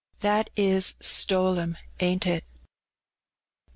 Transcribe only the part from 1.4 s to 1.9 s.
'em,